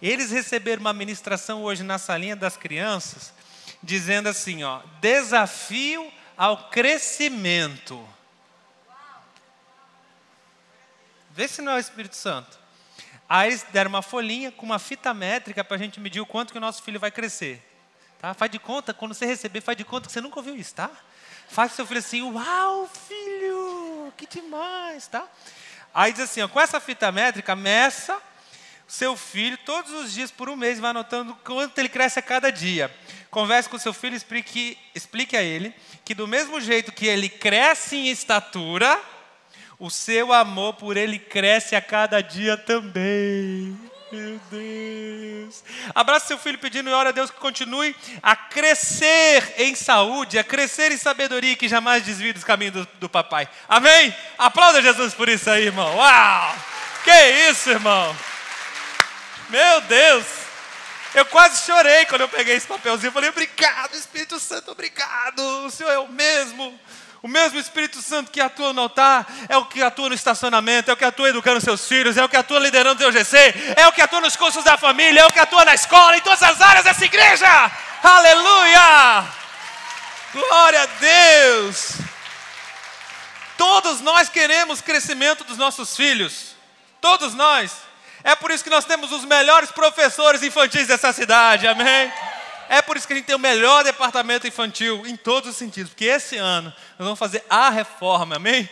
[0.02, 3.34] Eles receberam uma ministração hoje na salinha das crianças,
[3.82, 8.06] dizendo assim, ó, desafio ao crescimento.
[11.32, 12.60] Vê se não é o Espírito Santo.
[13.34, 16.52] Aí eles deram uma folhinha com uma fita métrica para a gente medir o quanto
[16.52, 17.66] que o nosso filho vai crescer.
[18.20, 18.34] Tá?
[18.34, 20.92] Faz de conta, quando você receber, faz de conta que você nunca ouviu isso, tá?
[21.48, 25.26] Faz seu filho assim, uau, filho, que demais, tá?
[25.94, 28.22] Aí diz assim, ó, com essa fita métrica, meça
[28.86, 32.52] seu filho todos os dias por um mês, vai anotando quanto ele cresce a cada
[32.52, 32.94] dia.
[33.30, 37.96] Converse com seu filho, explique, explique a ele que do mesmo jeito que ele cresce
[37.96, 39.02] em estatura,
[39.82, 43.76] o seu amor por ele cresce a cada dia também.
[44.12, 45.64] Meu Deus.
[45.96, 50.44] Abraça seu filho pedindo e ora a Deus que continue a crescer em saúde, a
[50.44, 53.50] crescer em sabedoria, que jamais desvie dos caminhos do, do papai.
[53.68, 54.16] Amém?
[54.38, 55.98] Aplauda Jesus por isso aí, irmão.
[55.98, 56.56] Uau!
[57.04, 58.16] Que isso, irmão?
[59.50, 60.26] Meu Deus!
[61.16, 63.12] Eu quase chorei quando eu peguei esse papelzinho.
[63.12, 65.40] Falei, obrigado, Espírito Santo, obrigado.
[65.66, 66.80] O Senhor é o mesmo.
[67.24, 70.94] O mesmo Espírito Santo que atua no altar, é o que atua no estacionamento, é
[70.94, 73.38] o que atua educando seus filhos, é o que atua liderando o GC,
[73.78, 76.22] é o que atua nos cursos da família, é o que atua na escola, em
[76.22, 77.72] todas as áreas dessa igreja.
[78.02, 79.26] Aleluia!
[80.34, 81.94] Glória a Deus!
[83.56, 86.56] Todos nós queremos crescimento dos nossos filhos.
[87.00, 87.72] Todos nós.
[88.24, 92.12] É por isso que nós temos os melhores professores infantis dessa cidade, amém?
[92.72, 95.90] É por isso que a gente tem o melhor departamento infantil em todos os sentidos,
[95.90, 98.70] porque esse ano nós vamos fazer a reforma, amém?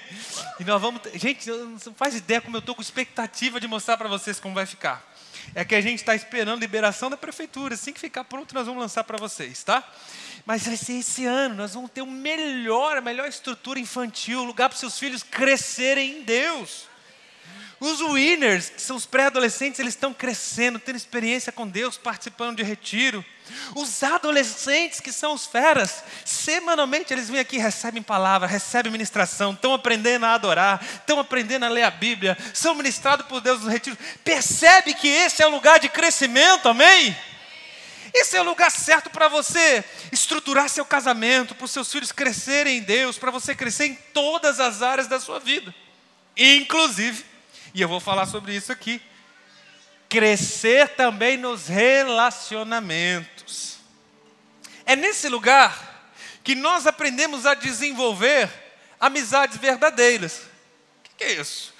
[0.58, 1.02] E nós vamos.
[1.16, 4.66] Gente, não faz ideia como eu estou com expectativa de mostrar para vocês como vai
[4.66, 5.06] ficar.
[5.54, 7.74] É que a gente está esperando liberação da prefeitura.
[7.74, 9.84] Assim que ficar pronto, nós vamos lançar para vocês, tá?
[10.46, 14.70] Mas vai ser esse ano, nós vamos ter o melhor, a melhor estrutura infantil, lugar
[14.70, 16.88] para seus filhos crescerem em Deus.
[17.80, 22.64] Os winners, que são os pré-adolescentes, eles estão crescendo, tendo experiência com Deus, participando de
[22.64, 23.24] retiro.
[23.74, 29.74] Os adolescentes, que são os feras, semanalmente eles vêm aqui, recebem palavra, recebem ministração, estão
[29.74, 33.98] aprendendo a adorar, estão aprendendo a ler a Bíblia, são ministrados por Deus nos retiros.
[34.26, 37.16] Percebe que esse é o lugar de crescimento, amém?
[38.14, 42.80] Esse é o lugar certo para você estruturar seu casamento, para os seus filhos crescerem
[42.80, 45.74] em Deus, para você crescer em todas as áreas da sua vida,
[46.36, 47.30] inclusive
[47.74, 49.02] e eu vou falar sobre isso aqui.
[50.08, 53.78] Crescer também nos relacionamentos.
[54.86, 55.88] É nesse lugar
[56.44, 58.50] que nós aprendemos a desenvolver
[59.00, 60.42] amizades verdadeiras.
[61.14, 61.74] O que é isso?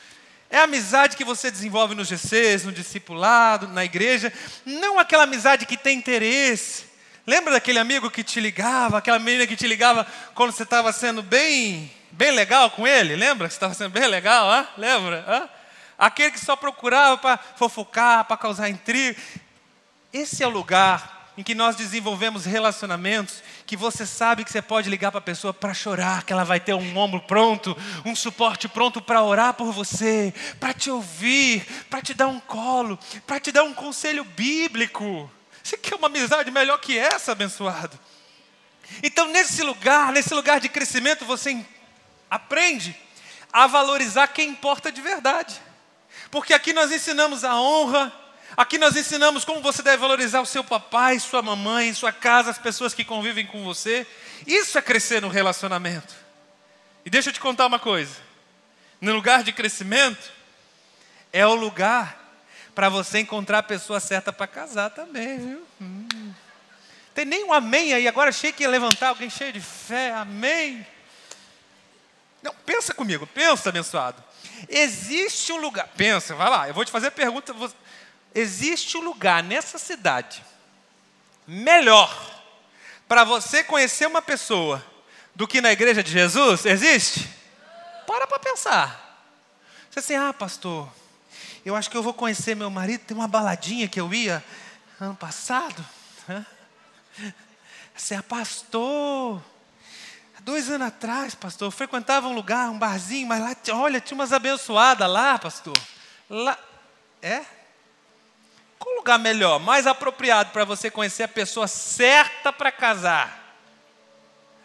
[0.50, 4.34] É a amizade que você desenvolve nos GCs, no discipulado, na igreja.
[4.66, 6.86] Não aquela amizade que tem interesse.
[7.26, 11.22] Lembra daquele amigo que te ligava, aquela menina que te ligava quando você estava sendo
[11.22, 13.16] bem, bem legal com ele?
[13.16, 14.52] Lembra que você estava sendo bem legal?
[14.52, 14.68] Hein?
[14.78, 15.26] Lembra?
[15.28, 15.59] Hein?
[16.00, 19.20] Aquele que só procurava para fofocar, para causar intriga.
[20.14, 24.90] Esse é o lugar em que nós desenvolvemos relacionamentos que você sabe que você pode
[24.90, 28.68] ligar para a pessoa para chorar, que ela vai ter um ombro pronto, um suporte
[28.68, 33.52] pronto para orar por você, para te ouvir, para te dar um colo, para te
[33.52, 35.32] dar um conselho bíblico.
[35.64, 37.98] Você quer uma amizade melhor que essa, abençoado?
[39.04, 41.64] Então, nesse lugar, nesse lugar de crescimento, você
[42.30, 42.96] aprende
[43.54, 45.69] a valorizar quem importa de verdade.
[46.32, 48.12] Porque aqui nós ensinamos a honra,
[48.56, 52.58] aqui nós ensinamos como você deve valorizar o seu papai, sua mamãe, sua casa, as
[52.58, 54.06] pessoas que convivem com você.
[54.46, 56.14] Isso é crescer no relacionamento.
[57.06, 58.16] E deixa eu te contar uma coisa:
[59.02, 60.32] no lugar de crescimento,
[61.34, 62.18] é o lugar
[62.76, 65.68] para você encontrar a pessoa certa para casar também, viu?
[65.82, 66.34] Hum.
[67.14, 70.86] Tem nem um amém aí, agora achei que ia levantar alguém cheio de fé, amém.
[72.42, 74.24] Não, pensa comigo, pensa, abençoado.
[74.68, 77.54] Existe um lugar, pensa, vai lá, eu vou te fazer a pergunta.
[78.34, 80.44] Existe um lugar nessa cidade
[81.48, 82.44] melhor
[83.08, 84.86] para você conhecer uma pessoa
[85.34, 86.66] do que na igreja de Jesus?
[86.66, 87.28] Existe?
[88.06, 89.10] Para para pensar.
[89.90, 90.88] Você assim, ah, pastor,
[91.66, 93.02] eu acho que eu vou conhecer meu marido.
[93.02, 94.44] Tem uma baladinha que eu ia
[95.00, 95.84] ano passado.
[97.96, 99.44] Você é pastor.
[100.50, 104.34] Dois anos atrás, pastor, eu frequentava um lugar, um barzinho, mas lá, olha, tinha umas
[104.34, 105.78] abençoadas lá, pastor.
[106.28, 106.58] Lá,
[107.22, 107.44] é?
[108.80, 113.60] Qual lugar melhor, mais apropriado para você conhecer a pessoa certa para casar?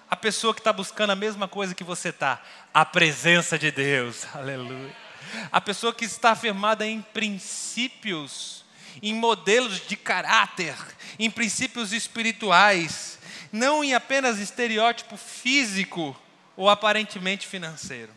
[0.09, 2.41] A pessoa que está buscando a mesma coisa que você está,
[2.73, 4.97] a presença de Deus, aleluia.
[5.53, 8.65] A pessoa que está afirmada em princípios,
[9.03, 10.77] em modelos de caráter,
[11.19, 13.19] em princípios espirituais
[13.55, 16.21] não em apenas estereótipo físico
[16.57, 18.13] ou aparentemente financeiro,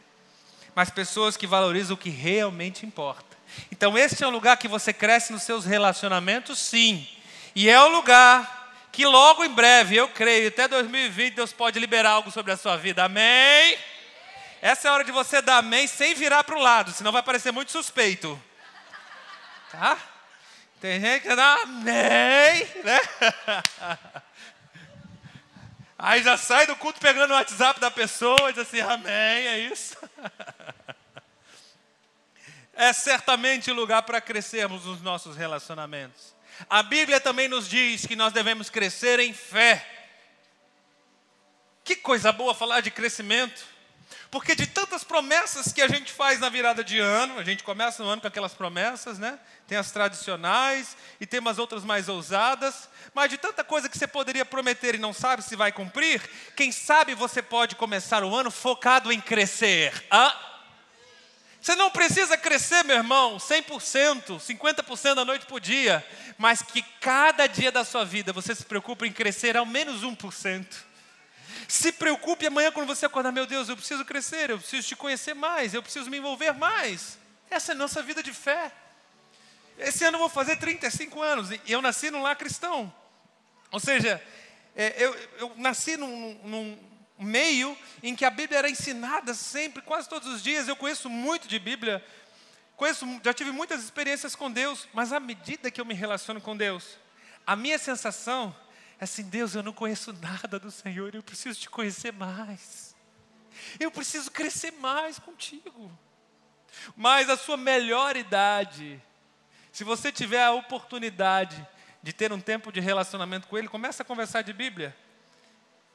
[0.74, 3.38] mas pessoas que valorizam o que realmente importa.
[3.72, 7.08] Então, esse é o lugar que você cresce nos seus relacionamentos, sim,
[7.56, 12.10] e é o lugar que logo em breve, eu creio, até 2020, Deus pode liberar
[12.10, 13.78] algo sobre a sua vida, amém?
[14.60, 17.22] Essa é a hora de você dar amém sem virar para o lado, senão vai
[17.22, 18.42] parecer muito suspeito.
[19.72, 20.00] Tá?
[20.82, 23.00] Tem gente que dá amém, né?
[25.98, 29.12] Aí já sai do culto pegando o WhatsApp da pessoa e diz assim: Amém,
[29.48, 29.98] é isso.
[32.74, 36.36] é certamente lugar para crescermos nos nossos relacionamentos.
[36.70, 39.86] A Bíblia também nos diz que nós devemos crescer em fé.
[41.84, 43.64] Que coisa boa falar de crescimento.
[44.30, 48.04] Porque de tantas promessas que a gente faz na virada de ano, a gente começa
[48.04, 49.40] no ano com aquelas promessas, né?
[49.68, 54.08] Tem as tradicionais e tem umas outras mais ousadas, mas de tanta coisa que você
[54.08, 56.22] poderia prometer e não sabe se vai cumprir,
[56.56, 60.06] quem sabe você pode começar o ano focado em crescer.
[60.10, 60.36] Ah?
[61.62, 66.06] Você não precisa crescer, meu irmão, 100%, 50% da noite por dia,
[66.38, 70.66] mas que cada dia da sua vida você se preocupe em crescer ao menos 1%.
[71.68, 75.34] Se preocupe amanhã quando você acordar, meu Deus, eu preciso crescer, eu preciso te conhecer
[75.34, 77.18] mais, eu preciso me envolver mais.
[77.50, 78.72] Essa é a nossa vida de fé.
[79.78, 82.94] Esse ano eu vou fazer 35 anos e eu nasci num lar cristão.
[83.72, 84.22] Ou seja,
[84.76, 86.78] é, eu, eu, nasci num, num,
[87.20, 90.68] meio em que a Bíblia era ensinada sempre, quase todos os dias.
[90.68, 92.04] Eu conheço muito de Bíblia,
[92.76, 96.56] conheço, já tive muitas experiências com Deus, mas à medida que eu me relaciono com
[96.56, 96.98] Deus,
[97.46, 98.56] a minha sensação
[99.00, 102.96] é assim: Deus, eu não conheço nada do Senhor, eu preciso te conhecer mais.
[103.80, 105.92] Eu preciso crescer mais contigo.
[106.96, 109.02] Mas a sua melhor idade,
[109.78, 111.56] se você tiver a oportunidade
[112.02, 114.98] de ter um tempo de relacionamento com Ele, começa a conversar de Bíblia.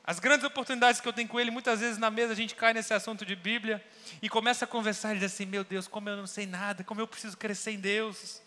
[0.04, 2.72] As grandes oportunidades que eu tenho com Ele, muitas vezes na mesa a gente cai
[2.72, 3.84] nesse assunto de Bíblia
[4.22, 7.00] e começa a conversar e diz assim: Meu Deus, como eu não sei nada, como
[7.00, 8.40] eu preciso crescer em Deus,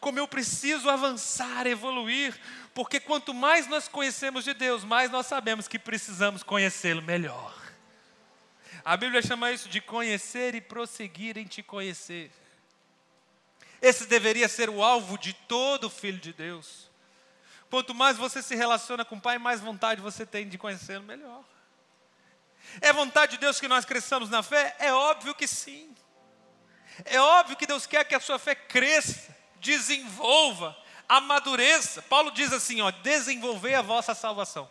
[0.00, 2.36] como eu preciso avançar, evoluir,
[2.74, 7.54] porque quanto mais nós conhecemos de Deus, mais nós sabemos que precisamos conhecê-lo melhor.
[8.84, 12.32] A Bíblia chama isso de conhecer e prosseguir em te conhecer.
[13.80, 16.90] Esse deveria ser o alvo de todo filho de Deus.
[17.70, 21.44] Quanto mais você se relaciona com o Pai, mais vontade você tem de conhecê-lo melhor.
[22.80, 24.76] É vontade de Deus que nós cresçamos na fé?
[24.78, 25.94] É óbvio que sim.
[27.04, 30.76] É óbvio que Deus quer que a sua fé cresça, desenvolva,
[31.08, 32.02] amadureça.
[32.02, 34.68] Paulo diz assim: ó, desenvolver a vossa salvação.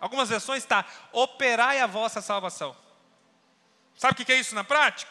[0.00, 2.76] Algumas versões está, operai a vossa salvação.
[3.96, 5.10] Sabe o que é isso na prática?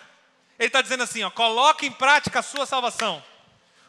[0.59, 3.23] Ele está dizendo assim: ó, coloque em prática a sua salvação.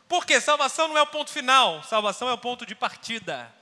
[0.09, 3.53] Porque salvação não é o ponto final, salvação é o ponto de partida.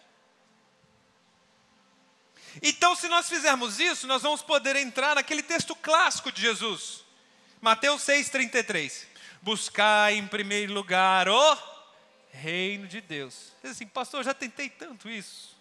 [2.61, 7.05] Então, se nós fizermos isso, nós vamos poder entrar naquele texto clássico de Jesus,
[7.61, 9.07] Mateus 6,33.
[9.41, 11.59] Buscar em primeiro lugar o
[12.31, 13.53] reino de Deus.
[13.63, 15.52] Diz assim, pastor, eu já tentei tanto isso.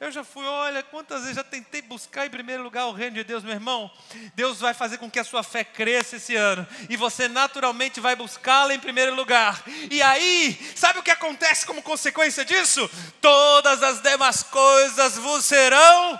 [0.00, 3.22] Eu já fui, olha, quantas vezes já tentei buscar em primeiro lugar o reino de
[3.22, 3.90] Deus, meu irmão.
[4.34, 6.66] Deus vai fazer com que a sua fé cresça esse ano.
[6.88, 9.62] E você naturalmente vai buscá-la em primeiro lugar.
[9.90, 12.88] E aí, sabe o que acontece como consequência disso?
[13.20, 16.18] Todas as demais coisas vos serão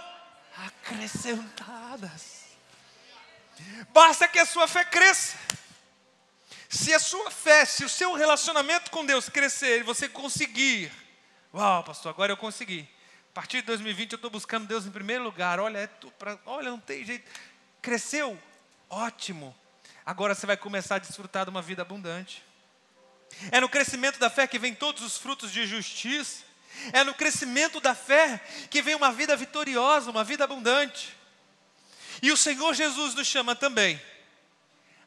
[0.58, 2.50] acrescentadas.
[3.94, 5.38] Basta que a sua fé cresça.
[6.68, 10.92] Se a sua fé, se o seu relacionamento com Deus crescer e você conseguir,
[11.54, 12.86] uau, pastor, agora eu consegui
[13.30, 15.60] a partir de 2020 eu estou buscando Deus em primeiro lugar.
[15.60, 15.86] Olha, é
[16.18, 17.30] pra, olha, não tem jeito.
[17.80, 18.36] Cresceu?
[18.88, 19.54] Ótimo.
[20.04, 22.42] Agora você vai começar a desfrutar de uma vida abundante.
[23.52, 26.42] É no crescimento da fé que vem todos os frutos de justiça.
[26.92, 31.16] É no crescimento da fé que vem uma vida vitoriosa, uma vida abundante.
[32.20, 34.00] E o Senhor Jesus nos chama também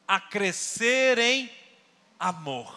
[0.08, 1.50] a crescer em
[2.18, 2.74] amor.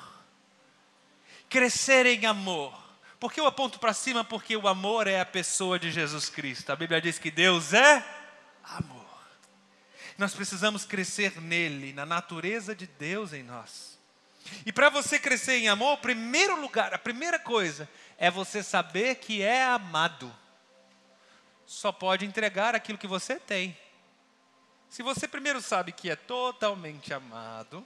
[1.49, 2.86] Crescer em amor.
[3.19, 4.23] Por que eu aponto para cima?
[4.23, 6.71] Porque o amor é a pessoa de Jesus Cristo.
[6.71, 8.05] A Bíblia diz que Deus é
[8.63, 9.05] amor.
[10.17, 13.97] Nós precisamos crescer nele, na natureza de Deus em nós.
[14.65, 19.15] E para você crescer em amor, o primeiro lugar, a primeira coisa, é você saber
[19.15, 20.33] que é amado.
[21.65, 23.77] Só pode entregar aquilo que você tem.
[24.89, 27.85] Se você primeiro sabe que é totalmente amado,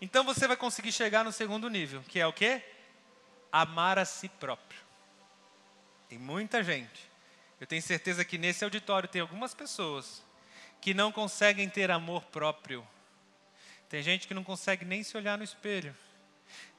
[0.00, 2.62] então você vai conseguir chegar no segundo nível, que é o quê?
[3.52, 4.80] Amar a si próprio.
[6.08, 7.10] Tem muita gente,
[7.60, 10.22] eu tenho certeza que nesse auditório tem algumas pessoas
[10.80, 12.86] que não conseguem ter amor próprio.
[13.88, 15.94] Tem gente que não consegue nem se olhar no espelho.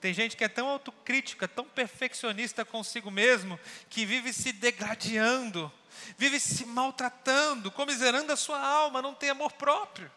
[0.02, 3.58] Tem gente que é tão autocrítica, tão perfeccionista consigo mesmo,
[3.90, 5.72] que vive se degradando,
[6.18, 10.12] vive se maltratando, comiserando a sua alma, não tem amor próprio.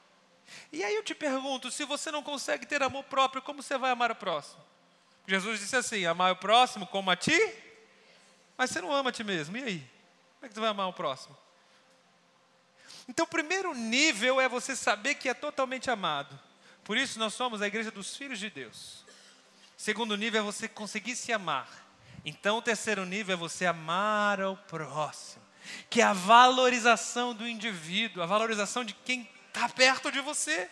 [0.72, 3.92] E aí eu te pergunto: se você não consegue ter amor próprio, como você vai
[3.92, 4.62] amar o próximo?
[5.26, 7.38] Jesus disse assim: amar o próximo como a ti,
[8.56, 9.78] mas você não ama a ti mesmo, e aí?
[10.34, 11.36] Como é que você vai amar o próximo?
[13.08, 16.38] Então, o primeiro nível é você saber que é totalmente amado.
[16.82, 19.04] Por isso, nós somos a igreja dos filhos de Deus.
[19.76, 21.68] Segundo nível é você conseguir se amar.
[22.24, 25.42] Então, o terceiro nível é você amar ao próximo,
[25.88, 30.68] que é a valorização do indivíduo, a valorização de quem está perto de você.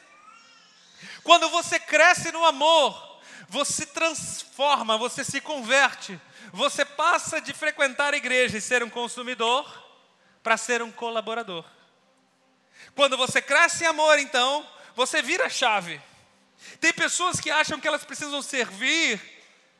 [1.23, 3.14] Quando você cresce no amor,
[3.49, 6.20] você transforma, você se converte,
[6.53, 9.82] você passa de frequentar a igreja e ser um consumidor
[10.42, 11.64] para ser um colaborador.
[12.95, 16.01] Quando você cresce em amor, então, você vira chave.
[16.80, 19.20] Tem pessoas que acham que elas precisam servir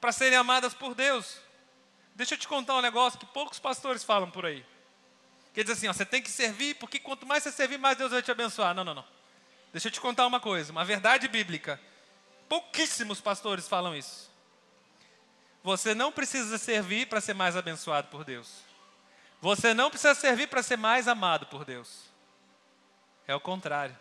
[0.01, 1.37] para serem amadas por Deus.
[2.15, 4.65] Deixa eu te contar um negócio que poucos pastores falam por aí.
[5.53, 8.11] Quer dizer assim, ó, você tem que servir, porque quanto mais você servir, mais Deus
[8.11, 8.75] vai te abençoar.
[8.75, 9.05] Não, não, não.
[9.73, 11.81] Deixa eu te contar uma coisa, uma verdade bíblica.
[12.49, 14.31] Pouquíssimos pastores falam isso.
[15.63, 18.63] Você não precisa servir para ser mais abençoado por Deus.
[19.41, 22.05] Você não precisa servir para ser mais amado por Deus.
[23.27, 23.97] É o contrário.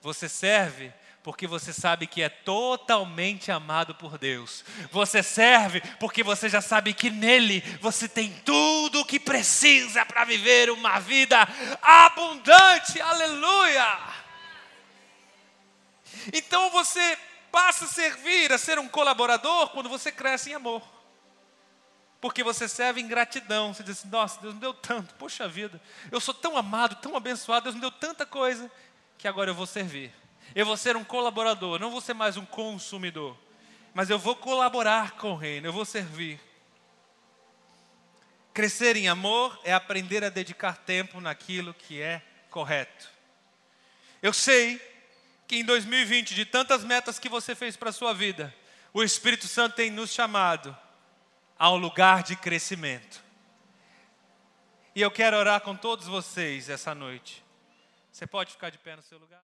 [0.00, 0.92] Você serve
[1.22, 4.64] porque você sabe que é totalmente amado por Deus.
[4.90, 10.24] Você serve porque você já sabe que nele você tem tudo o que precisa para
[10.24, 11.38] viver uma vida
[11.80, 13.00] abundante.
[13.00, 13.98] Aleluia!
[16.32, 17.18] Então você
[17.52, 20.82] passa a servir, a ser um colaborador quando você cresce em amor.
[22.18, 23.74] Porque você serve em gratidão.
[23.74, 25.80] Você diz assim, nossa, Deus me deu tanto, poxa vida,
[26.10, 28.70] eu sou tão amado, tão abençoado, Deus me deu tanta coisa,
[29.18, 30.12] que agora eu vou servir.
[30.54, 33.36] Eu vou ser um colaborador, não vou ser mais um consumidor.
[33.92, 36.40] Mas eu vou colaborar com o reino, eu vou servir.
[38.54, 43.10] Crescer em amor é aprender a dedicar tempo naquilo que é correto.
[44.22, 44.91] Eu sei
[45.52, 48.54] que em 2020, de tantas metas que você fez para a sua vida,
[48.90, 50.74] o Espírito Santo tem nos chamado
[51.58, 53.22] a um lugar de crescimento.
[54.94, 57.44] E eu quero orar com todos vocês essa noite.
[58.10, 59.42] Você pode ficar de pé no seu lugar?